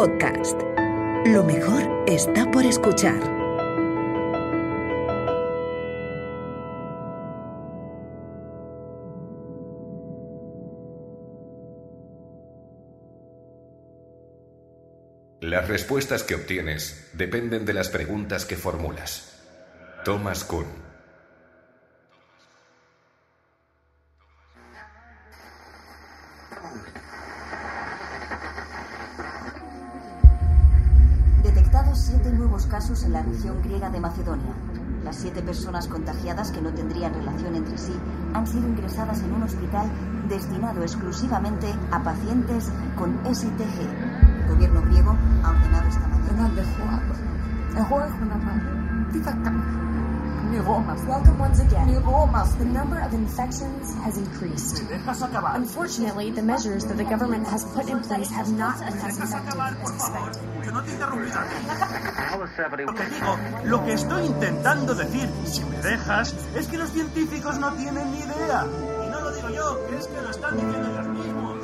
[0.00, 0.58] Podcast.
[1.26, 3.20] Lo mejor está por escuchar.
[15.42, 19.38] Las respuestas que obtienes dependen de las preguntas que formulas.
[20.06, 20.89] Thomas Kuhn.
[33.88, 34.52] De Macedonia.
[35.04, 37.94] Las siete personas contagiadas que no tendrían relación entre sí
[38.34, 39.90] han sido ingresadas en un hospital
[40.28, 43.80] destinado exclusivamente a pacientes con STG.
[44.42, 46.20] El gobierno griego ha ordenado esta mañana.
[50.50, 51.86] Welcome once again.
[51.94, 54.82] The number of infections has increased.
[54.90, 59.60] Unfortunately, the measures that the government has put in place have not been as effective
[59.60, 60.42] as expected.
[62.84, 67.58] Lo que digo, lo que estoy intentando decir, si me dejas, es que los científicos
[67.60, 68.66] no tienen ni idea.
[69.06, 71.59] Y no lo digo yo, es que lo están diciendo ellos mismos.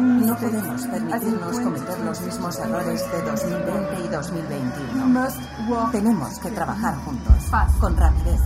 [0.00, 5.28] No podemos permitirnos cometer los mismos errores de 2020 y 2021.
[5.92, 7.34] Tenemos que trabajar juntos,
[7.78, 8.40] con rapidez,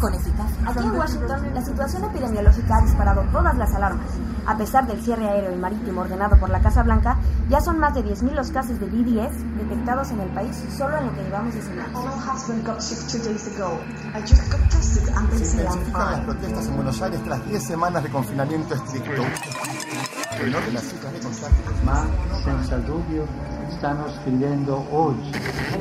[0.00, 0.70] con eficacia.
[0.70, 4.06] Aquí en Washington, la situación epidemiológica ha disparado todas las alarmas.
[4.46, 7.18] A pesar del cierre aéreo y marítimo ordenado por la Casa Blanca,
[7.48, 11.06] ya son más de 10.000 los casos de BDS detectados en el país solo en
[11.06, 11.88] lo que llevamos de semana.
[15.20, 19.22] Se intensifican las protestas en Buenos Aires tras 10 semanas de confinamiento estricto.
[20.40, 21.82] El orden de las cifras de contagios.
[21.84, 22.06] ma
[22.44, 23.26] senza dubbio
[23.70, 25.30] stanno scrivendo oggi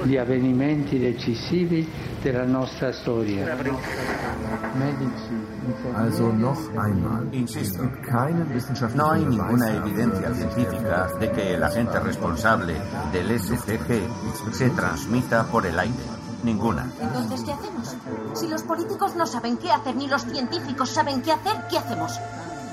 [0.03, 1.87] gli avvenimenti decisivi
[2.21, 3.55] della nostra storia.
[4.73, 5.45] Medici,
[5.93, 7.27] Also noch einmal.
[7.31, 12.75] Insisto, Es gibt keine wissenschaftliche no hay ninguna evidencia científica de que el agente responsable
[13.11, 16.17] del SCG se transmita por el aire.
[16.43, 16.89] Ninguna.
[17.01, 17.95] Entonces, ¿qué hacemos?
[18.33, 22.19] Si los políticos no saben qué hacer ni los científicos saben qué hacer, ¿qué hacemos?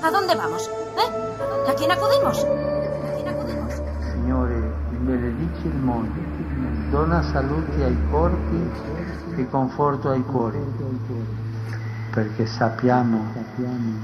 [0.01, 0.69] ¿A dónde vamos?
[0.97, 1.69] ¿Eh?
[1.69, 2.43] ¿A quién acudimos?
[2.43, 3.73] ¿A quién acudimos?
[4.11, 4.55] Signore,
[5.01, 6.21] benedici il mondo,
[6.89, 8.69] dona salute ai corpi
[9.37, 10.59] e conforto ai cuori,
[12.11, 13.33] perché sappiamo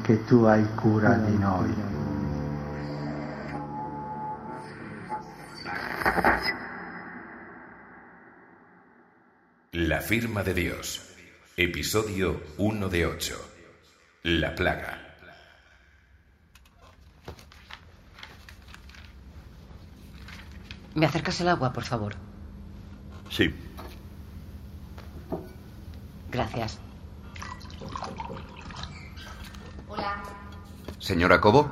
[0.04, 1.76] che tu hai cura di noi.
[9.74, 11.16] La firma de Dios.
[11.56, 13.36] Episodio 1 de 8.
[14.24, 15.01] La plaga.
[20.96, 22.16] ¿Me acercas el agua, por favor?
[23.30, 23.54] Sí.
[26.30, 26.80] Gracias.
[29.88, 30.24] Hola.
[31.00, 31.70] Señora Cobo,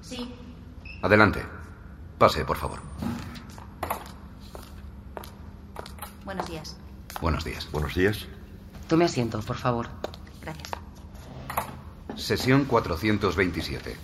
[0.00, 0.34] Sí.
[1.02, 1.44] adelante.
[2.18, 2.80] Pase, por favor.
[6.24, 6.76] Buenos días.
[7.20, 7.68] Buenos días.
[7.70, 8.26] Buenos días.
[8.88, 9.88] Tome asiento, por favor.
[10.40, 10.70] Gracias.
[12.16, 13.96] Sesión 427.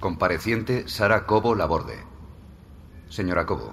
[0.00, 2.04] Compareciente Sara Cobo Laborde.
[3.16, 3.72] Señora Cobo,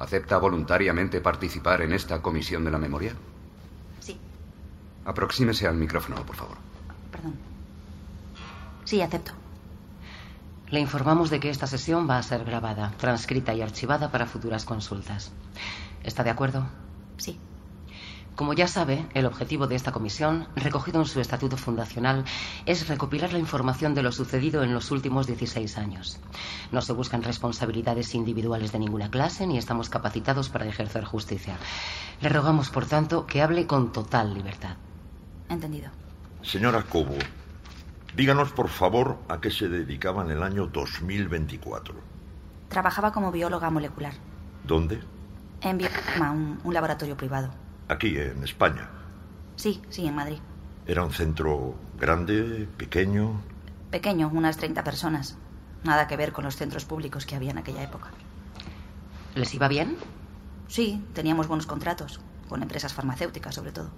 [0.00, 3.14] ¿acepta voluntariamente participar en esta comisión de la memoria?
[4.00, 4.18] Sí.
[5.04, 6.56] Aproxímese al micrófono, por favor.
[7.12, 7.34] Perdón.
[8.84, 9.30] Sí, acepto.
[10.68, 14.64] Le informamos de que esta sesión va a ser grabada, transcrita y archivada para futuras
[14.64, 15.30] consultas.
[16.02, 16.66] ¿Está de acuerdo?
[17.18, 17.38] Sí.
[18.36, 22.24] Como ya sabe, el objetivo de esta comisión, recogido en su estatuto fundacional,
[22.64, 26.18] es recopilar la información de lo sucedido en los últimos 16 años.
[26.70, 31.58] No se buscan responsabilidades individuales de ninguna clase ni estamos capacitados para ejercer justicia.
[32.22, 34.76] Le rogamos, por tanto, que hable con total libertad.
[35.50, 35.90] Entendido.
[36.40, 37.18] Señora Cobo,
[38.16, 41.94] díganos por favor a qué se dedicaba en el año 2024.
[42.68, 44.14] Trabajaba como bióloga molecular.
[44.64, 45.00] ¿Dónde?
[45.60, 47.50] En Bioma, un, un laboratorio privado.
[47.92, 48.88] Aquí, en España.
[49.56, 50.38] Sí, sí, en Madrid.
[50.86, 53.42] ¿Era un centro grande, pequeño?
[53.90, 55.36] Pequeño, unas 30 personas.
[55.84, 58.08] Nada que ver con los centros públicos que había en aquella época.
[59.34, 59.98] ¿Les iba bien?
[60.68, 63.90] Sí, teníamos buenos contratos, con empresas farmacéuticas sobre todo.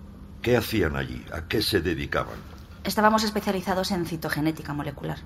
[0.43, 1.25] ¿Qué hacían allí?
[1.33, 2.39] ¿A qué se dedicaban?
[2.83, 5.19] Estábamos especializados en citogenética molecular.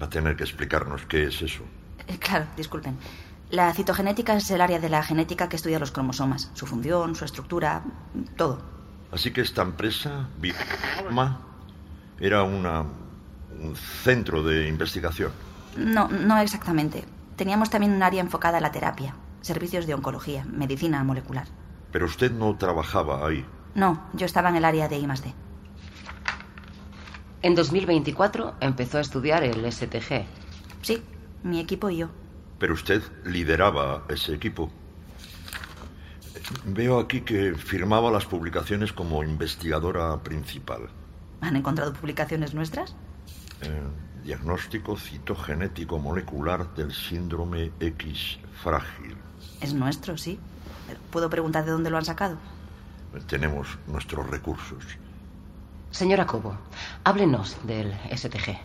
[0.00, 1.64] Va a tener que explicarnos qué es eso.
[2.06, 2.98] Eh, claro, disculpen.
[3.50, 7.24] La citogenética es el área de la genética que estudia los cromosomas, su función, su
[7.24, 7.82] estructura,
[8.36, 8.60] todo.
[9.12, 11.40] Así que esta empresa, Bioma,
[12.18, 15.30] era una, un centro de investigación.
[15.76, 17.04] No, no exactamente.
[17.36, 21.46] Teníamos también un área enfocada a la terapia, servicios de oncología, medicina molecular.
[21.92, 23.44] Pero usted no trabajaba ahí.
[23.74, 25.34] No, yo estaba en el área de I+D.
[27.42, 30.24] En 2024 empezó a estudiar el STG.
[30.82, 31.02] Sí,
[31.44, 32.08] mi equipo y yo.
[32.58, 34.70] Pero usted lideraba ese equipo.
[36.64, 40.88] Veo aquí que firmaba las publicaciones como investigadora principal.
[41.40, 42.94] ¿Han encontrado publicaciones nuestras?
[43.62, 43.82] Eh,
[44.24, 49.16] diagnóstico citogenético molecular del síndrome X frágil.
[49.60, 50.38] Es nuestro, sí.
[51.10, 52.36] ¿Puedo preguntar de dónde lo han sacado?
[53.28, 54.84] Tenemos nuestros recursos.
[55.90, 56.58] Señora Cobo,
[57.04, 58.58] háblenos del STG.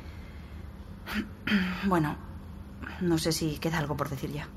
[1.85, 2.15] Bueno,
[3.01, 4.47] no sé si queda algo por decir ya.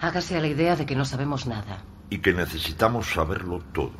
[0.00, 1.78] Hágase a la idea de que no sabemos nada.
[2.10, 3.92] Y que necesitamos saberlo todo.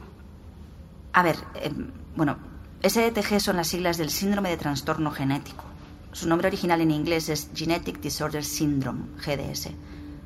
[1.12, 1.72] A ver, eh,
[2.14, 2.36] bueno,
[2.82, 5.64] STG son las siglas del síndrome de trastorno genético.
[6.12, 9.70] Su nombre original en inglés es Genetic Disorder Syndrome, GDS.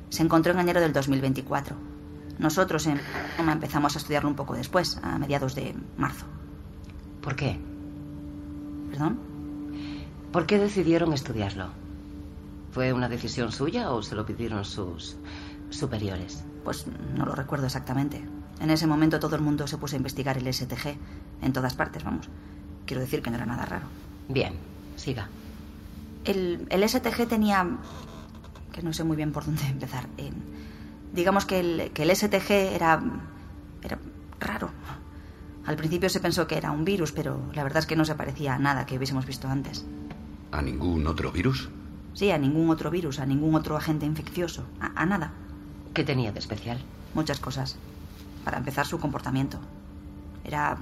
[0.09, 1.75] Se encontró en enero del 2024.
[2.39, 2.99] Nosotros en
[3.37, 6.25] empezamos a estudiarlo un poco después, a mediados de marzo.
[7.21, 7.59] ¿Por qué?
[8.89, 9.19] ¿Perdón?
[10.31, 11.80] ¿Por qué decidieron estudiarlo?
[12.71, 15.17] ¿Fue una decisión suya o se lo pidieron sus
[15.69, 16.43] superiores?
[16.63, 16.85] Pues
[17.15, 18.23] no lo recuerdo exactamente.
[18.59, 20.95] En ese momento todo el mundo se puso a investigar el STG.
[21.41, 22.29] En todas partes, vamos.
[22.85, 23.85] Quiero decir que no era nada raro.
[24.29, 24.53] Bien,
[24.95, 25.27] siga.
[26.23, 27.67] El, el STG tenía...
[28.71, 30.07] que no sé muy bien por dónde empezar.
[30.17, 30.31] Eh,
[31.13, 33.01] digamos que el, que el STG era...
[33.81, 33.99] era
[34.39, 34.69] raro.
[35.65, 38.15] Al principio se pensó que era un virus, pero la verdad es que no se
[38.15, 39.85] parecía a nada que hubiésemos visto antes.
[40.51, 41.69] ¿A ningún otro virus?
[42.13, 45.31] Sí, a ningún otro virus, a ningún otro agente infeccioso, a, a nada.
[45.93, 46.79] ¿Qué tenía de especial?
[47.13, 47.77] Muchas cosas.
[48.43, 49.59] Para empezar, su comportamiento.
[50.43, 50.77] Era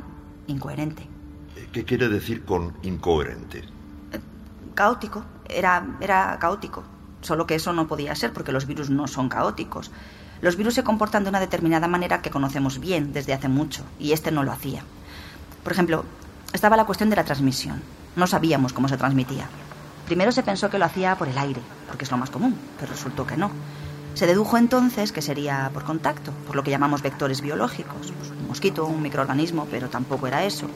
[0.47, 1.07] incoherente.
[1.71, 3.63] ¿Qué quiere decir con incoherente?
[4.73, 5.23] Caótico.
[5.47, 6.83] Era, era caótico.
[7.21, 9.91] Solo que eso no podía ser porque los virus no son caóticos.
[10.41, 14.13] Los virus se comportan de una determinada manera que conocemos bien desde hace mucho, y
[14.13, 14.83] este no lo hacía.
[15.63, 16.05] Por ejemplo,
[16.53, 17.81] estaba la cuestión de la transmisión.
[18.15, 19.49] No sabíamos cómo se transmitía.
[20.09, 22.91] Primero se pensó que lo hacía por el aire, porque es lo más común, pero
[22.91, 23.51] resultó que no.
[24.15, 28.47] Se dedujo entonces que sería por contacto, por lo que llamamos vectores biológicos, pues un
[28.47, 30.67] mosquito, un microorganismo, pero tampoco era eso.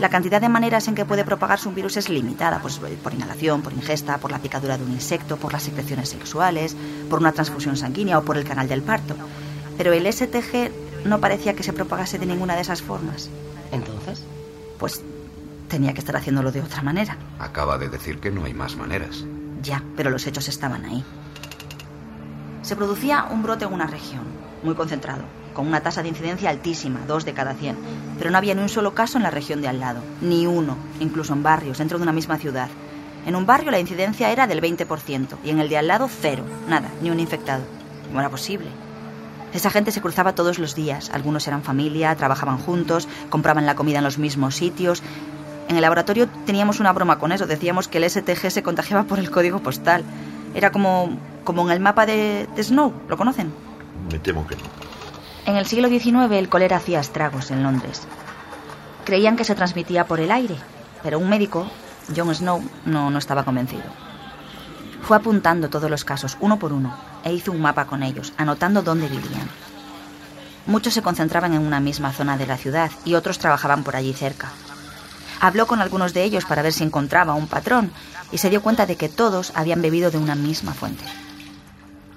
[0.00, 3.62] La cantidad de maneras en que puede propagarse un virus es limitada, pues por inhalación,
[3.62, 6.76] por ingesta, por la picadura de un insecto, por las secreciones sexuales,
[7.08, 9.14] por una transfusión sanguínea o por el canal del parto.
[9.76, 13.30] Pero el STG no parecía que se propagase de ninguna de esas formas.
[13.70, 14.24] ¿Entonces?
[14.80, 15.00] Pues
[15.68, 17.16] tenía que estar haciéndolo de otra manera.
[17.38, 19.24] Acaba de decir que no hay más maneras.
[19.62, 21.04] Ya, pero los hechos estaban ahí.
[22.62, 24.24] Se producía un brote en una región,
[24.62, 25.22] muy concentrado,
[25.54, 27.76] con una tasa de incidencia altísima, dos de cada cien.
[28.18, 30.76] Pero no había ni un solo caso en la región de al lado, ni uno,
[31.00, 32.68] incluso en barrios, dentro de una misma ciudad.
[33.26, 36.44] En un barrio la incidencia era del 20% y en el de al lado cero,
[36.68, 37.62] nada, ni un infectado.
[38.06, 38.68] ¿Cómo era posible?
[39.52, 41.10] Esa gente se cruzaba todos los días.
[41.12, 45.02] Algunos eran familia, trabajaban juntos, compraban la comida en los mismos sitios.
[45.68, 47.46] En el laboratorio teníamos una broma con eso.
[47.46, 50.02] Decíamos que el STG se contagiaba por el código postal.
[50.54, 51.10] Era como,
[51.44, 52.92] como en el mapa de, de Snow.
[53.08, 53.52] ¿Lo conocen?
[54.10, 54.62] Me temo que no.
[55.44, 58.02] En el siglo XIX el cólera hacía estragos en Londres.
[59.04, 60.56] Creían que se transmitía por el aire,
[61.02, 61.70] pero un médico,
[62.14, 63.84] John Snow, no, no estaba convencido.
[65.02, 68.82] Fue apuntando todos los casos, uno por uno, e hizo un mapa con ellos, anotando
[68.82, 69.48] dónde vivían.
[70.66, 74.12] Muchos se concentraban en una misma zona de la ciudad y otros trabajaban por allí
[74.12, 74.50] cerca.
[75.40, 77.92] Habló con algunos de ellos para ver si encontraba un patrón
[78.32, 81.04] y se dio cuenta de que todos habían bebido de una misma fuente.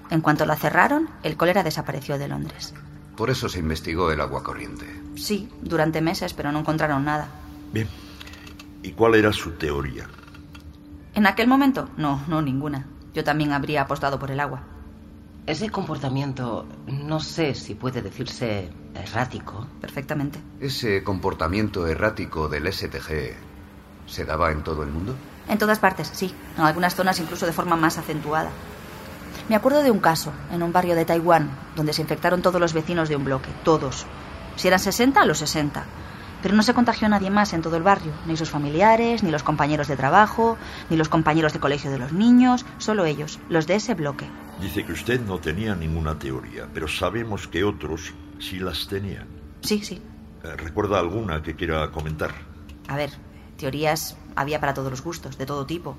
[0.09, 2.73] En cuanto la cerraron, el cólera desapareció de Londres.
[3.15, 4.85] Por eso se investigó el agua corriente.
[5.15, 7.27] Sí, durante meses, pero no encontraron nada.
[7.71, 7.87] Bien.
[8.83, 10.07] ¿Y cuál era su teoría?
[11.13, 12.87] En aquel momento, no, no ninguna.
[13.13, 14.63] Yo también habría apostado por el agua.
[15.45, 19.67] Ese comportamiento, no sé si puede decirse errático.
[19.79, 20.39] Perfectamente.
[20.59, 23.35] ¿Ese comportamiento errático del STG
[24.07, 25.15] se daba en todo el mundo?
[25.47, 26.33] En todas partes, sí.
[26.57, 28.49] En algunas zonas incluso de forma más acentuada.
[29.49, 32.73] Me acuerdo de un caso, en un barrio de Taiwán, donde se infectaron todos los
[32.73, 34.05] vecinos de un bloque, todos.
[34.55, 35.83] Si eran 60, los 60.
[36.41, 39.43] Pero no se contagió nadie más en todo el barrio, ni sus familiares, ni los
[39.43, 40.57] compañeros de trabajo,
[40.89, 44.27] ni los compañeros de colegio de los niños, solo ellos, los de ese bloque.
[44.59, 49.27] Dice que usted no tenía ninguna teoría, pero sabemos que otros sí las tenían.
[49.61, 50.01] Sí, sí.
[50.43, 52.31] Eh, ¿Recuerda alguna que quiera comentar?
[52.87, 53.11] A ver,
[53.57, 55.95] teorías había para todos los gustos, de todo tipo.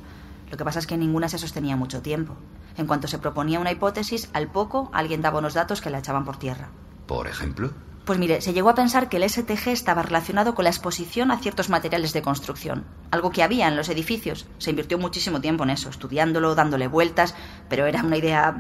[0.51, 2.37] Lo que pasa es que ninguna se sostenía mucho tiempo.
[2.77, 6.25] En cuanto se proponía una hipótesis, al poco alguien daba unos datos que la echaban
[6.25, 6.69] por tierra.
[7.07, 7.71] ¿Por ejemplo?
[8.05, 11.39] Pues mire, se llegó a pensar que el STG estaba relacionado con la exposición a
[11.39, 14.47] ciertos materiales de construcción, algo que había en los edificios.
[14.59, 17.37] Se invirtió muchísimo tiempo en eso, estudiándolo, dándole vueltas,
[17.69, 18.55] pero era una idea,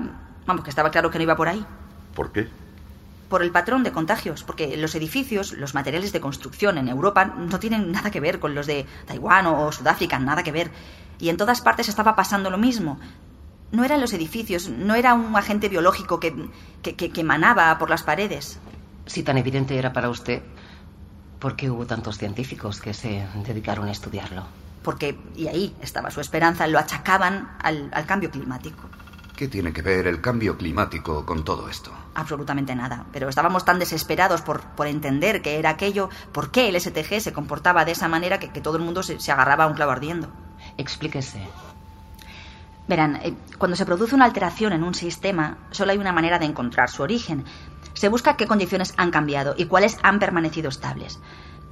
[0.47, 1.67] vamos, que estaba claro que no iba por ahí.
[2.15, 2.49] ¿Por qué?
[3.33, 7.59] Por el patrón de contagios, porque los edificios, los materiales de construcción en Europa no
[7.59, 10.71] tienen nada que ver con los de Taiwán o Sudáfrica, nada que ver.
[11.19, 13.01] Y en todas partes estaba pasando lo mismo.
[13.71, 16.51] No eran los edificios, no era un agente biológico que,
[16.83, 18.61] que, que, que emanaba por las paredes.
[19.07, 20.43] Si tan evidente era para usted,
[21.39, 24.45] ¿por qué hubo tantos científicos que se dedicaron a estudiarlo?
[24.83, 28.91] Porque, y ahí estaba su esperanza, lo achacaban al, al cambio climático.
[29.37, 31.91] ¿Qué tiene que ver el cambio climático con todo esto?
[32.15, 33.07] Absolutamente nada.
[33.13, 37.33] Pero estábamos tan desesperados por, por entender qué era aquello, por qué el STG se
[37.33, 39.93] comportaba de esa manera que, que todo el mundo se, se agarraba a un clavo
[39.93, 40.29] ardiendo.
[40.77, 41.41] Explíquese.
[42.89, 46.47] Verán, eh, cuando se produce una alteración en un sistema, solo hay una manera de
[46.47, 47.45] encontrar su origen.
[47.95, 51.21] Se busca qué condiciones han cambiado y cuáles han permanecido estables.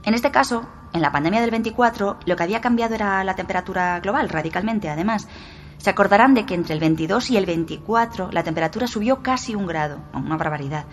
[0.05, 4.00] En este caso, en la pandemia del 24, lo que había cambiado era la temperatura
[4.00, 5.29] global, radicalmente, además.
[5.80, 9.66] Se acordarán de que entre el 22 y el 24 la temperatura subió casi un
[9.66, 10.84] grado, una barbaridad.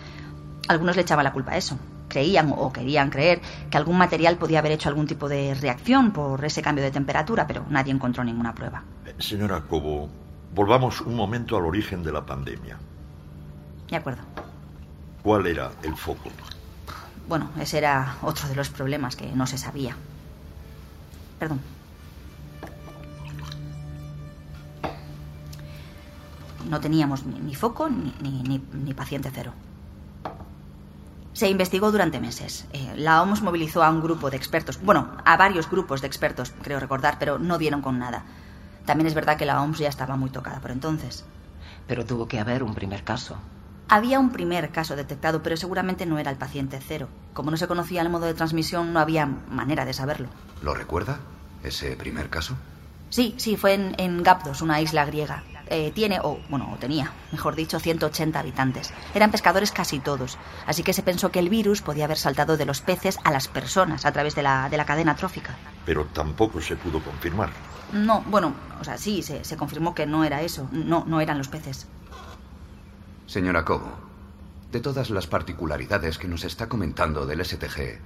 [0.66, 1.78] Algunos le echaban la culpa a eso.
[2.08, 6.42] Creían o querían creer que algún material podía haber hecho algún tipo de reacción por
[6.42, 8.82] ese cambio de temperatura, pero nadie encontró ninguna prueba.
[9.18, 10.08] Señora Cobo,
[10.54, 12.78] volvamos un momento al origen de la pandemia.
[13.90, 14.22] De acuerdo.
[15.22, 16.30] ¿Cuál era el foco?
[17.28, 19.94] Bueno, ese era otro de los problemas que no se sabía.
[21.38, 21.60] Perdón.
[26.68, 29.52] No teníamos ni, ni foco ni, ni, ni, ni paciente cero.
[31.32, 32.66] Se investigó durante meses.
[32.72, 36.52] Eh, la OMS movilizó a un grupo de expertos, bueno, a varios grupos de expertos,
[36.62, 38.24] creo recordar, pero no dieron con nada.
[38.84, 41.24] También es verdad que la OMS ya estaba muy tocada por entonces.
[41.86, 43.36] Pero tuvo que haber un primer caso.
[43.88, 47.08] Había un primer caso detectado, pero seguramente no era el paciente cero.
[47.32, 50.28] Como no se conocía el modo de transmisión, no había manera de saberlo.
[50.62, 51.20] ¿Lo recuerda?
[51.62, 52.56] ¿Ese primer caso?
[53.10, 55.42] Sí, sí, fue en, en Gapdos, una isla griega.
[55.70, 58.92] Eh, tiene, o bueno, o tenía, mejor dicho, 180 habitantes.
[59.14, 62.64] Eran pescadores casi todos, así que se pensó que el virus podía haber saltado de
[62.64, 65.56] los peces a las personas a través de la, de la cadena trófica.
[65.84, 67.50] Pero tampoco se pudo confirmar.
[67.92, 71.38] No, bueno, o sea, sí, se, se confirmó que no era eso, no, no eran
[71.38, 71.86] los peces.
[73.26, 73.92] Señora Cobo,
[74.72, 78.00] de todas las particularidades que nos está comentando del STG,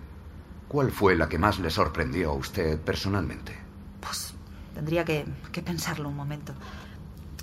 [0.69, 3.57] ¿cuál fue la que más le sorprendió a usted personalmente?
[4.01, 4.35] Pues
[4.75, 6.55] tendría que, que pensarlo un momento.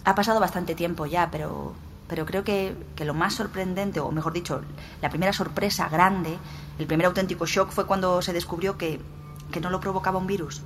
[0.05, 1.73] Ha pasado bastante tiempo ya, pero,
[2.07, 4.61] pero creo que, que, lo más sorprendente, o mejor dicho,
[5.01, 6.37] la primera sorpresa grande,
[6.77, 9.01] el primer auténtico shock fue cuando se descubrió que,
[9.51, 10.61] que no lo provocaba un virus.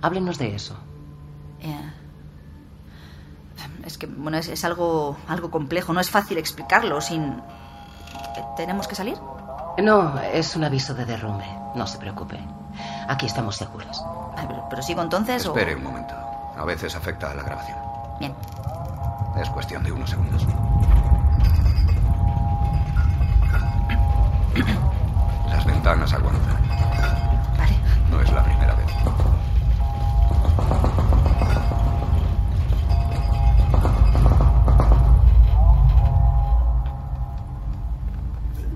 [0.00, 0.76] Háblenos de eso.
[1.60, 1.92] Eh,
[3.84, 7.42] es que, bueno, es, es, algo, algo complejo, no es fácil explicarlo sin...
[8.56, 9.18] ¿Tenemos que salir?
[9.78, 12.38] No, es un aviso de derrumbe, no se preocupe.
[13.08, 14.02] Aquí estamos seguros.
[14.36, 15.78] Pero, pero sigo entonces Espere o...
[15.78, 16.14] un momento.
[16.56, 17.78] A veces afecta a la grabación.
[18.18, 18.34] Bien.
[19.40, 20.44] Es cuestión de unos segundos.
[25.48, 26.68] Las ventanas aguantan.
[27.56, 27.76] Vale.
[28.10, 28.86] No es la primera vez.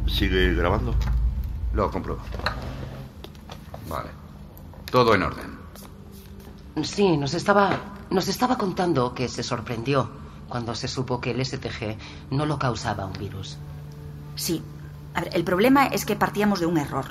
[0.06, 0.94] ¿Sigue grabando?
[1.72, 2.20] Lo compruebo.
[3.88, 4.10] Vale.
[4.92, 5.58] Todo en orden.
[6.84, 7.70] Sí, nos estaba,
[8.10, 10.21] nos estaba contando que se sorprendió
[10.52, 11.96] cuando se supo que el STG
[12.30, 13.56] no lo causaba un virus.
[14.36, 14.62] Sí.
[15.14, 17.06] A ver, el problema es que partíamos de un error.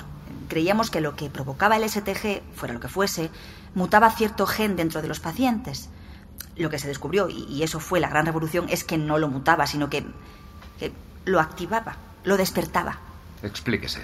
[0.48, 3.30] Creíamos que lo que provocaba el STG, fuera lo que fuese,
[3.74, 5.88] mutaba cierto gen dentro de los pacientes.
[6.54, 9.66] Lo que se descubrió, y eso fue la gran revolución, es que no lo mutaba,
[9.66, 10.06] sino que,
[10.78, 10.92] que
[11.24, 13.00] lo activaba, lo despertaba.
[13.42, 14.02] Explíquese.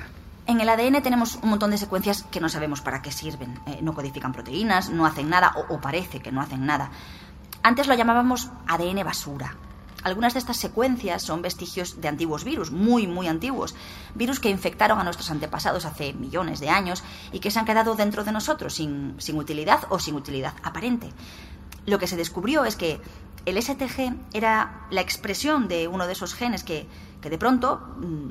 [0.49, 3.61] En el ADN tenemos un montón de secuencias que no sabemos para qué sirven.
[3.67, 6.91] Eh, no codifican proteínas, no hacen nada, o, o parece que no hacen nada.
[7.63, 9.57] Antes lo llamábamos ADN basura.
[10.05, 13.75] Algunas de estas secuencias son vestigios de antiguos virus, muy, muy antiguos.
[14.15, 17.97] Virus que infectaron a nuestros antepasados hace millones de años y que se han quedado
[17.97, 21.11] dentro de nosotros sin, sin utilidad o sin utilidad aparente.
[21.87, 23.01] Lo que se descubrió es que
[23.45, 26.87] el STG era la expresión de uno de esos genes que,
[27.21, 28.29] que de pronto mmm,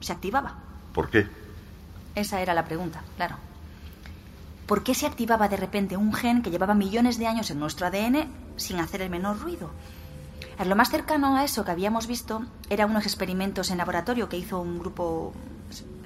[0.00, 0.56] se activaba.
[0.94, 1.28] ¿Por qué?
[2.14, 3.36] Esa era la pregunta, claro.
[4.72, 7.86] ¿Por qué se activaba de repente un gen que llevaba millones de años en nuestro
[7.86, 8.26] ADN
[8.56, 9.70] sin hacer el menor ruido?
[10.64, 14.62] Lo más cercano a eso que habíamos visto era unos experimentos en laboratorio que hizo
[14.62, 15.34] un grupo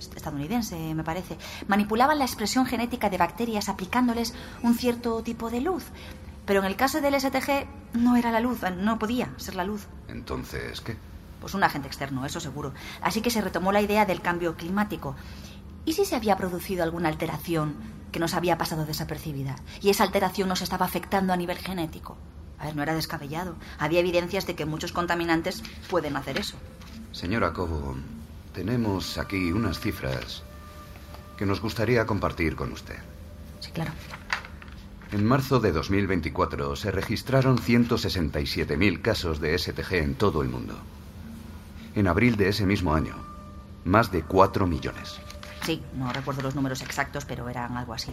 [0.00, 1.38] estadounidense, me parece.
[1.68, 5.84] Manipulaban la expresión genética de bacterias aplicándoles un cierto tipo de luz.
[6.44, 9.86] Pero en el caso del STG no era la luz, no podía ser la luz.
[10.08, 10.96] Entonces, ¿qué?
[11.40, 12.74] Pues un agente externo, eso seguro.
[13.00, 15.14] Así que se retomó la idea del cambio climático.
[15.84, 19.56] ¿Y si se había producido alguna alteración que nos había pasado desapercibida?
[19.82, 22.16] Y esa alteración nos estaba afectando a nivel genético.
[22.58, 23.56] A ver, no era descabellado.
[23.78, 26.56] Había evidencias de que muchos contaminantes pueden hacer eso.
[27.12, 27.94] Señora Cobo,
[28.54, 30.42] tenemos aquí unas cifras
[31.36, 32.96] que nos gustaría compartir con usted.
[33.60, 33.92] Sí, claro.
[35.12, 40.74] En marzo de 2024 se registraron 167.000 casos de STG en todo el mundo.
[41.94, 43.14] En abril de ese mismo año,
[43.84, 45.20] más de 4 millones.
[45.66, 48.12] Sí, no recuerdo los números exactos, pero eran algo así.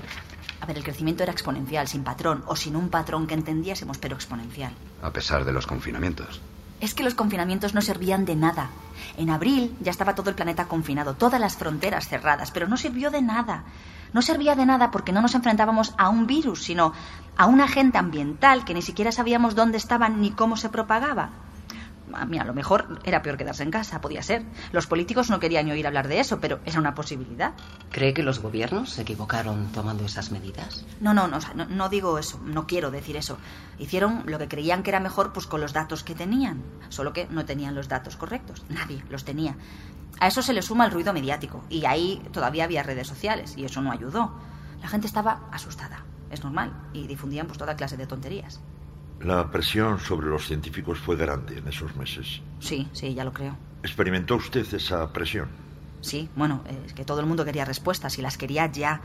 [0.60, 4.16] A ver, el crecimiento era exponencial, sin patrón, o sin un patrón que entendiésemos, pero
[4.16, 4.74] exponencial.
[5.04, 6.42] A pesar de los confinamientos.
[6.82, 8.72] Es que los confinamientos no servían de nada.
[9.18, 13.12] En abril ya estaba todo el planeta confinado, todas las fronteras cerradas, pero no sirvió
[13.12, 13.66] de nada.
[14.14, 16.92] No servía de nada porque no nos enfrentábamos a un virus, sino
[17.38, 21.30] a un agente ambiental que ni siquiera sabíamos dónde estaba ni cómo se propagaba.
[22.27, 24.43] Mira, a lo mejor era peor quedarse en casa, podía ser.
[24.72, 27.53] Los políticos no querían oír hablar de eso, pero era una posibilidad.
[27.91, 30.86] ¿Cree que los gobiernos se equivocaron tomando esas medidas?
[31.00, 33.38] No, no, no, no, no digo eso, no quiero decir eso.
[33.79, 37.27] Hicieron lo que creían que era mejor pues con los datos que tenían, solo que
[37.27, 39.55] no tenían los datos correctos, nadie los tenía.
[40.20, 43.65] A eso se le suma el ruido mediático, y ahí todavía había redes sociales, y
[43.65, 44.34] eso no ayudó.
[44.82, 48.62] La gente estaba asustada, es normal, y difundían pues toda clase de tonterías.
[49.24, 52.42] La presión sobre los científicos fue grande en esos meses.
[52.60, 53.56] Sí, sí, ya lo creo.
[53.82, 55.48] ¿Experimentó usted esa presión?
[56.01, 59.00] Sí, bueno, es que todo el mundo quería respuestas y las quería ya.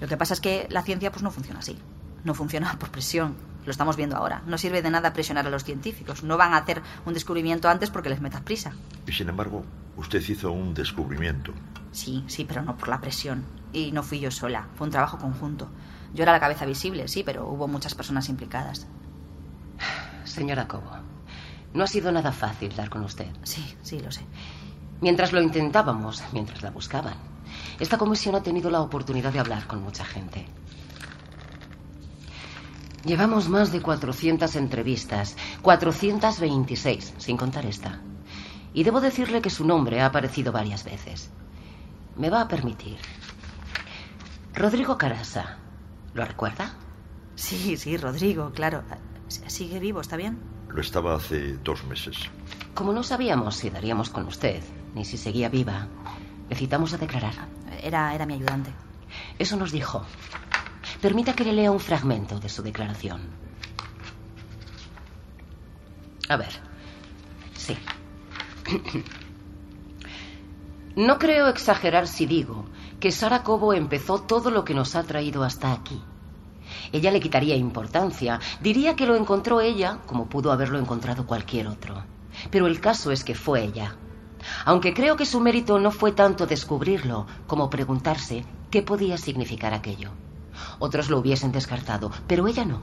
[0.00, 1.78] Lo que pasa es que la ciencia pues no funciona así.
[2.24, 3.36] No funciona por presión.
[3.64, 4.42] Lo estamos viendo ahora.
[4.46, 6.24] No sirve de nada presionar a los científicos.
[6.24, 8.72] No van a hacer un descubrimiento antes porque les metas prisa.
[9.06, 9.64] Y sin embargo,
[9.96, 11.52] usted hizo un descubrimiento.
[11.92, 13.44] Sí, sí, pero no por la presión.
[13.72, 14.66] Y no fui yo sola.
[14.74, 15.68] Fue un trabajo conjunto.
[16.12, 18.88] Yo era la cabeza visible, sí, pero hubo muchas personas implicadas.
[20.30, 20.92] Señora Cobo,
[21.74, 23.26] no ha sido nada fácil dar con usted.
[23.42, 24.22] Sí, sí, lo sé.
[25.00, 27.14] Mientras lo intentábamos, mientras la buscaban,
[27.80, 30.46] esta comisión ha tenido la oportunidad de hablar con mucha gente.
[33.04, 38.00] Llevamos más de 400 entrevistas, 426, sin contar esta.
[38.72, 41.30] Y debo decirle que su nombre ha aparecido varias veces.
[42.16, 42.98] Me va a permitir.
[44.54, 45.56] Rodrigo Carasa,
[46.14, 46.74] ¿lo recuerda?
[47.34, 48.84] Sí, sí, Rodrigo, claro.
[49.30, 50.38] Sigue vivo, ¿está bien?
[50.68, 52.16] Lo estaba hace dos meses.
[52.74, 54.62] Como no sabíamos si daríamos con usted,
[54.94, 55.86] ni si seguía viva,
[56.48, 57.34] le citamos a declarar.
[57.82, 58.72] Era, era mi ayudante.
[59.38, 60.04] Eso nos dijo.
[61.00, 63.20] Permita que le lea un fragmento de su declaración.
[66.28, 66.52] A ver.
[67.54, 67.76] Sí.
[70.96, 72.66] No creo exagerar si digo
[72.98, 76.02] que Sara Cobo empezó todo lo que nos ha traído hasta aquí.
[76.92, 82.04] Ella le quitaría importancia, diría que lo encontró ella como pudo haberlo encontrado cualquier otro.
[82.50, 83.96] Pero el caso es que fue ella.
[84.64, 90.10] Aunque creo que su mérito no fue tanto descubrirlo como preguntarse qué podía significar aquello.
[90.78, 92.82] Otros lo hubiesen descartado, pero ella no.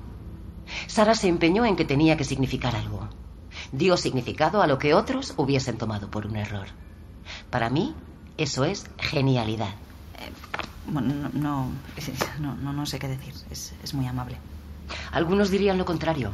[0.87, 3.07] Sara se empeñó en que tenía que significar algo.
[3.71, 6.67] Dio significado a lo que otros hubiesen tomado por un error.
[7.49, 7.95] Para mí,
[8.37, 9.75] eso es genialidad.
[10.87, 11.71] Bueno, no,
[12.39, 13.33] no, no, no sé qué decir.
[13.49, 14.37] Es, es, muy amable.
[15.11, 16.31] Algunos dirían lo contrario.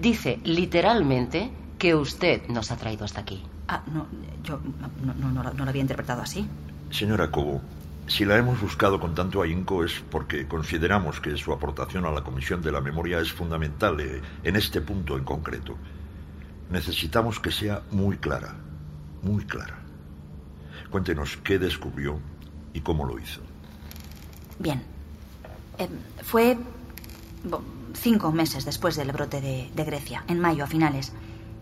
[0.00, 3.42] Dice literalmente que usted nos ha traído hasta aquí.
[3.68, 4.06] Ah, no,
[4.42, 6.46] yo no, no, no, no lo había interpretado así.
[6.90, 7.60] Señora Cobo,
[8.08, 12.24] si la hemos buscado con tanto ahínco es porque consideramos que su aportación a la
[12.24, 15.76] Comisión de la Memoria es fundamental eh, en este punto en concreto.
[16.70, 18.56] Necesitamos que sea muy clara,
[19.22, 19.78] muy clara.
[20.90, 22.18] Cuéntenos qué descubrió
[22.72, 23.42] y cómo lo hizo.
[24.58, 24.82] Bien.
[25.78, 25.88] Eh,
[26.22, 26.58] fue
[27.94, 31.12] cinco meses después del brote de, de, Grecia, en mayo a finales.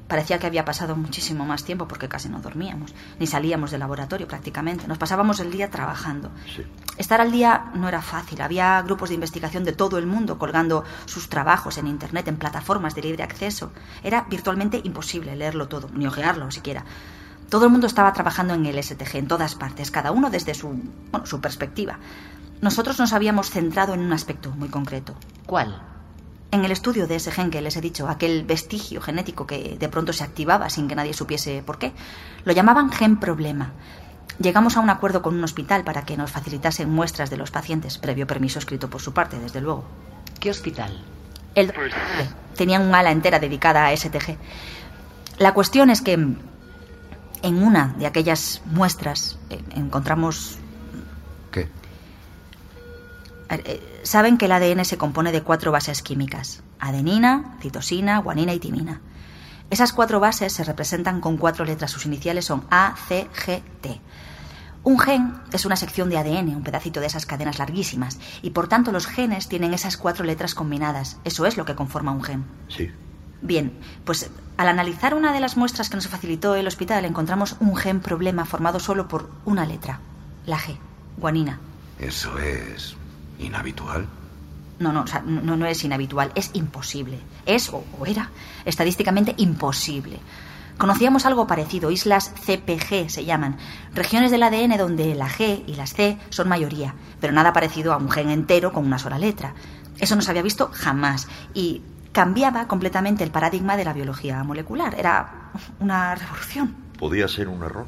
[0.08, 4.28] Parecía que había pasado muchísimo más tiempo porque casi no dormíamos, ni salíamos del laboratorio
[4.28, 4.86] prácticamente.
[4.86, 6.30] Nos pasábamos el día trabajando.
[6.54, 6.62] Sí.
[6.96, 8.40] Estar al día no era fácil.
[8.40, 12.94] Había grupos de investigación de todo el mundo colgando sus trabajos en Internet, en plataformas
[12.94, 13.72] de libre acceso.
[14.04, 16.84] Era virtualmente imposible leerlo todo, ni ojearlo siquiera.
[17.48, 20.68] Todo el mundo estaba trabajando en el STG, en todas partes, cada uno desde su,
[21.10, 21.98] bueno, su perspectiva.
[22.60, 25.14] Nosotros nos habíamos centrado en un aspecto muy concreto.
[25.46, 25.82] ¿Cuál?
[26.50, 29.88] En el estudio de ese gen que les he dicho, aquel vestigio genético que de
[29.88, 31.92] pronto se activaba sin que nadie supiese por qué.
[32.44, 33.72] Lo llamaban gen problema.
[34.38, 37.98] Llegamos a un acuerdo con un hospital para que nos facilitasen muestras de los pacientes,
[37.98, 39.84] previo permiso escrito por su parte, desde luego.
[40.40, 41.02] ¿Qué hospital?
[41.54, 41.72] El
[42.54, 44.36] Tenían un ala entera dedicada a STG.
[45.38, 50.58] La cuestión es que en una de aquellas muestras eh, encontramos...
[53.48, 53.54] ¿Qué?
[53.64, 56.62] Eh, saben que el ADN se compone de cuatro bases químicas.
[56.78, 59.00] Adenina, citosina, guanina y timina.
[59.70, 61.90] Esas cuatro bases se representan con cuatro letras.
[61.90, 64.00] Sus iniciales son A, C, G, T.
[64.84, 68.68] Un gen es una sección de ADN, un pedacito de esas cadenas larguísimas, y por
[68.68, 71.18] tanto los genes tienen esas cuatro letras combinadas.
[71.24, 72.44] Eso es lo que conforma un gen.
[72.68, 72.92] Sí.
[73.42, 73.72] Bien,
[74.04, 77.98] pues al analizar una de las muestras que nos facilitó el hospital encontramos un gen
[77.98, 79.98] problema formado solo por una letra,
[80.46, 80.76] la G,
[81.16, 81.58] guanina.
[81.98, 82.96] Eso es
[83.38, 84.06] inhabitual.
[84.78, 87.18] No, no, o sea, no, no es inhabitual, es imposible.
[87.46, 88.30] Es o, o era
[88.64, 90.18] estadísticamente imposible.
[90.78, 93.56] Conocíamos algo parecido, islas CPG se llaman,
[93.94, 97.96] regiones del ADN donde la G y las C son mayoría, pero nada parecido a
[97.96, 99.54] un gen entero con una sola letra.
[99.98, 101.80] Eso no se había visto jamás y
[102.12, 104.94] cambiaba completamente el paradigma de la biología molecular.
[104.98, 106.74] Era una revolución.
[106.98, 107.86] ¿Podía ser un error?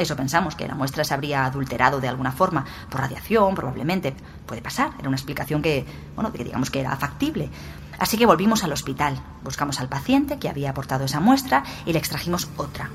[0.00, 4.14] Eso pensamos, que la muestra se habría adulterado de alguna forma, por radiación, probablemente.
[4.46, 5.84] Puede pasar, era una explicación que,
[6.14, 7.50] bueno, que digamos que era factible.
[7.98, 11.98] Así que volvimos al hospital, buscamos al paciente que había aportado esa muestra y le
[11.98, 12.88] extrajimos otra.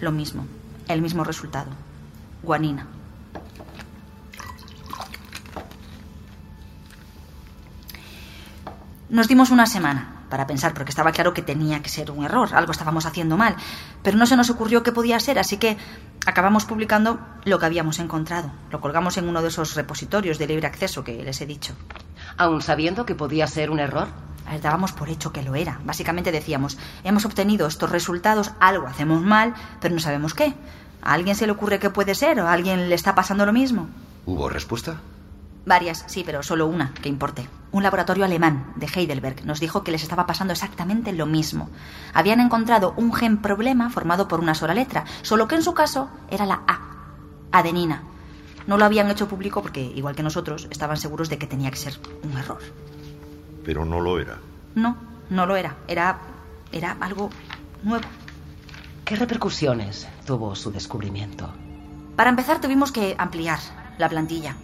[0.00, 0.46] Lo mismo,
[0.88, 1.70] el mismo resultado.
[2.42, 2.88] Guanina.
[9.10, 12.48] Nos dimos una semana para pensar, porque estaba claro que tenía que ser un error,
[12.54, 13.56] algo estábamos haciendo mal,
[14.02, 15.76] pero no se nos ocurrió qué podía ser, así que
[16.24, 18.50] acabamos publicando lo que habíamos encontrado.
[18.70, 21.74] Lo colgamos en uno de esos repositorios de libre acceso que les he dicho.
[22.38, 24.08] ¿Aún sabiendo que podía ser un error?
[24.62, 25.80] Dábamos por hecho que lo era.
[25.84, 30.54] Básicamente decíamos, hemos obtenido estos resultados, algo hacemos mal, pero no sabemos qué.
[31.02, 33.52] ¿A alguien se le ocurre que puede ser o a alguien le está pasando lo
[33.52, 33.88] mismo?
[34.26, 35.00] ¿Hubo respuesta?
[35.66, 37.48] Varias, sí, pero solo una que importe.
[37.72, 41.68] Un laboratorio alemán de Heidelberg nos dijo que les estaba pasando exactamente lo mismo.
[42.12, 46.10] Habían encontrado un gen problema formado por una sola letra, solo que en su caso
[46.30, 46.80] era la A,
[47.52, 48.02] adenina.
[48.66, 51.76] No lo habían hecho público porque, igual que nosotros, estaban seguros de que tenía que
[51.76, 52.60] ser un error.
[53.64, 54.38] Pero no lo era.
[54.74, 54.96] No,
[55.28, 55.76] no lo era.
[55.86, 56.18] Era.
[56.72, 57.30] era algo
[57.82, 58.04] nuevo.
[59.04, 61.52] ¿Qué repercusiones tuvo su descubrimiento?
[62.16, 63.58] Para empezar, tuvimos que ampliar
[63.98, 64.56] la plantilla.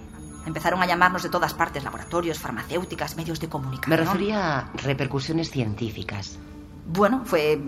[0.46, 3.90] Empezaron a llamarnos de todas partes, laboratorios, farmacéuticas, medios de comunicación.
[3.90, 6.38] Me refería a repercusiones científicas.
[6.86, 7.60] Bueno, fue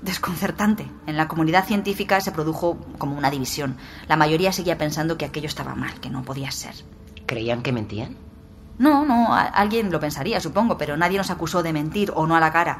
[0.00, 0.88] desconcertante.
[1.06, 3.76] En la comunidad científica se produjo como una división.
[4.06, 6.74] La mayoría seguía pensando que aquello estaba mal, que no podía ser.
[7.26, 8.16] ¿Creían que mentían?
[8.78, 12.40] No, no, alguien lo pensaría, supongo, pero nadie nos acusó de mentir o no a
[12.40, 12.78] la cara.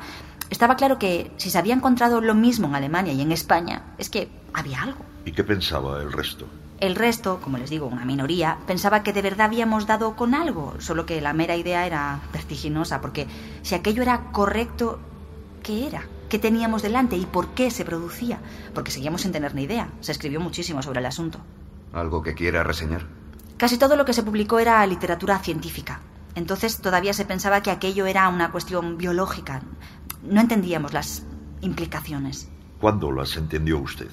[0.48, 4.09] Estaba claro que si se había encontrado lo mismo en Alemania y en España, es
[4.09, 5.04] que había algo.
[5.24, 6.46] ¿Y qué pensaba el resto?
[6.80, 10.74] El resto, como les digo, una minoría, pensaba que de verdad habíamos dado con algo,
[10.78, 13.26] solo que la mera idea era vertiginosa, porque
[13.62, 15.00] si aquello era correcto,
[15.62, 16.04] ¿qué era?
[16.28, 18.38] ¿Qué teníamos delante y por qué se producía?
[18.74, 19.88] Porque seguíamos sin tener ni idea.
[20.00, 21.40] Se escribió muchísimo sobre el asunto.
[21.92, 23.06] ¿Algo que quiera reseñar?
[23.56, 26.00] Casi todo lo que se publicó era literatura científica.
[26.36, 29.62] Entonces todavía se pensaba que aquello era una cuestión biológica.
[30.22, 31.24] No entendíamos las
[31.60, 32.48] implicaciones.
[32.80, 34.10] ¿Cuándo las entendió usted?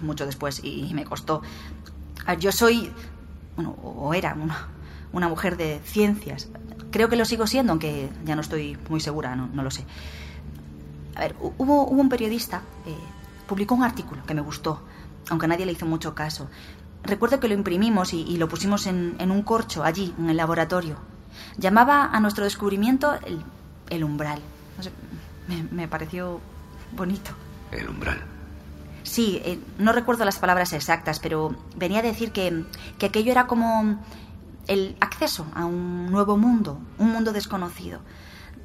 [0.00, 1.42] Mucho después y me costó.
[2.34, 2.92] Yo soy,
[3.56, 4.68] bueno, o era una,
[5.12, 6.48] una mujer de ciencias.
[6.90, 9.84] Creo que lo sigo siendo, aunque ya no estoy muy segura, no, no lo sé.
[11.16, 12.94] A ver, hubo, hubo un periodista, eh,
[13.46, 14.82] publicó un artículo que me gustó,
[15.30, 16.48] aunque nadie le hizo mucho caso.
[17.02, 20.36] Recuerdo que lo imprimimos y, y lo pusimos en, en, un corcho allí, en el
[20.36, 20.96] laboratorio.
[21.56, 23.42] Llamaba a nuestro descubrimiento el,
[23.90, 24.40] el umbral.
[24.76, 24.92] No sé,
[25.48, 26.40] me, me, pareció
[26.96, 27.30] bonito.
[27.72, 28.22] El umbral.
[29.02, 32.64] Sí, eh, no recuerdo las palabras exactas, pero venía a decir que,
[32.98, 34.02] que aquello era como
[34.66, 38.00] el acceso a un nuevo mundo, un mundo desconocido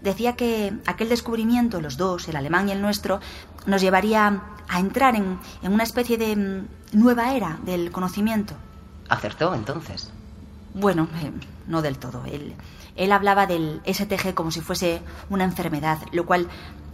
[0.03, 3.19] decía que aquel descubrimiento, los dos, el alemán y el nuestro,
[3.65, 8.53] nos llevaría a entrar en, en una especie de mm, nueva era del conocimiento.
[9.09, 10.11] ¿Acertó entonces?
[10.73, 11.31] Bueno, eh,
[11.67, 12.25] no del todo.
[12.25, 12.53] Él,
[12.95, 16.47] él hablaba del STG como si fuese una enfermedad, lo cual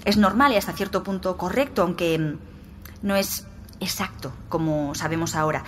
[0.06, 2.38] es normal y hasta cierto punto correcto, aunque mm,
[3.02, 3.46] no es
[3.80, 5.64] exacto, como sabemos ahora.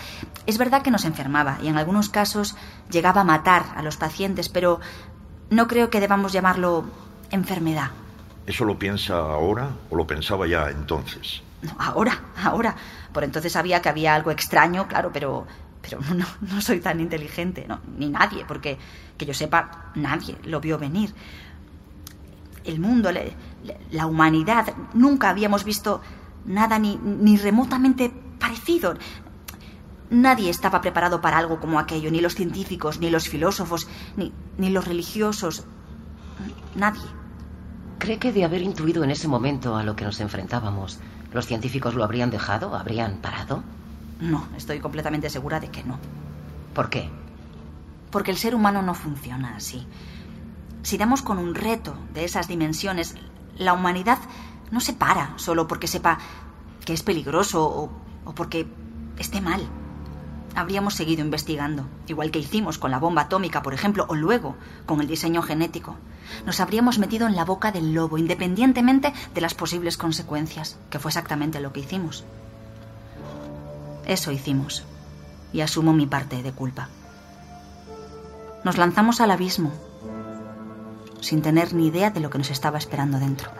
[0.45, 2.55] Es verdad que nos enfermaba y en algunos casos
[2.89, 4.79] llegaba a matar a los pacientes, pero
[5.49, 6.85] no creo que debamos llamarlo
[7.29, 7.91] enfermedad.
[8.45, 11.41] ¿Eso lo piensa ahora o lo pensaba ya entonces?
[11.61, 12.75] No, ahora, ahora.
[13.13, 15.45] Por entonces sabía que había algo extraño, claro, pero,
[15.81, 18.77] pero no, no soy tan inteligente, no, ni nadie, porque
[19.17, 21.13] que yo sepa, nadie lo vio venir.
[22.63, 23.11] El mundo,
[23.91, 26.01] la humanidad, nunca habíamos visto
[26.45, 28.95] nada ni, ni remotamente parecido.
[30.09, 34.69] Nadie estaba preparado para algo como aquello, ni los científicos, ni los filósofos, ni, ni
[34.69, 35.65] los religiosos.
[36.75, 37.01] Nadie.
[37.97, 40.99] ¿Cree que de haber intuido en ese momento a lo que nos enfrentábamos,
[41.31, 42.75] los científicos lo habrían dejado?
[42.75, 43.63] ¿Habrían parado?
[44.19, 45.97] No, estoy completamente segura de que no.
[46.73, 47.09] ¿Por qué?
[48.11, 49.87] Porque el ser humano no funciona así.
[50.83, 53.15] Si damos con un reto de esas dimensiones,
[53.57, 54.19] la humanidad
[54.71, 56.17] no se para solo porque sepa
[56.85, 57.63] que es peligroso
[58.25, 58.67] o, porque
[59.17, 59.61] esté mal.
[60.55, 64.55] Habríamos seguido investigando, igual que hicimos con la bomba atómica, por ejemplo, o luego
[64.85, 65.95] con el diseño genético.
[66.45, 71.09] Nos habríamos metido en la boca del lobo, independientemente de las posibles consecuencias, que fue
[71.09, 72.25] exactamente lo que hicimos.
[74.05, 74.83] Eso hicimos,
[75.53, 76.89] y asumo mi parte de culpa.
[78.65, 79.71] Nos lanzamos al abismo,
[81.21, 83.51] sin tener ni idea de lo que nos estaba esperando dentro.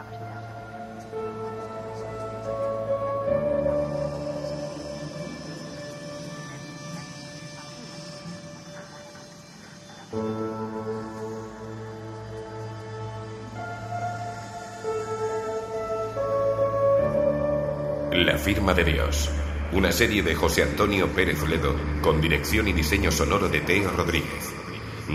[18.32, 19.30] La firma de Dios.
[19.74, 24.54] Una serie de José Antonio Pérez Ledo con dirección y diseño sonoro de Teo Rodríguez.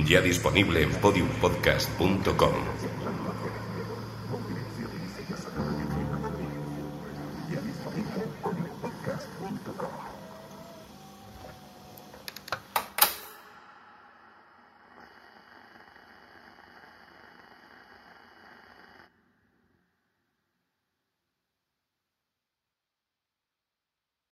[0.04, 2.95] Ya disponible en podiumpodcast.com.